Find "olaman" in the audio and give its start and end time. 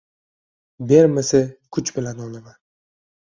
2.25-2.57